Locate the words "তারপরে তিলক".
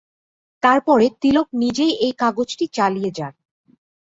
0.63-1.47